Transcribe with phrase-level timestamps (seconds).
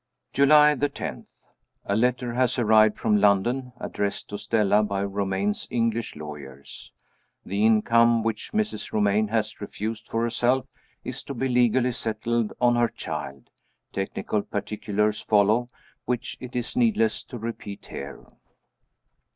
[0.33, 1.27] July 10.
[1.85, 6.91] A letter has arrived from London, addressed to Stella by Romayne's English lawyers.
[7.45, 8.91] The income which Mrs.
[8.91, 10.65] Romayne has refused for herself
[11.03, 13.51] is to be legally settled on her child.
[13.93, 15.67] Technical particulars follow,
[16.05, 18.25] which it is needless to repeat here.